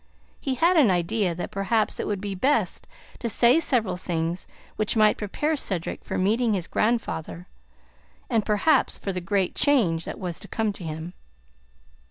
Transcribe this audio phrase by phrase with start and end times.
[0.39, 2.87] He had an idea that perhaps it would be best
[3.19, 7.47] to say several things which might prepare Cedric for meeting his grandfather,
[8.27, 11.13] and, perhaps, for the great change that was to come to him.